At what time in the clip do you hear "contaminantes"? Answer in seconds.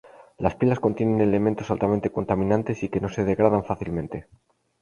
2.11-2.81